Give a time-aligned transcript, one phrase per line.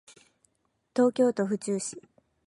[0.95, 2.01] 東京都府中市